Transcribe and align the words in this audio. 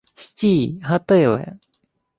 —Стій, 0.15 0.79
Гатиле! 0.83 1.57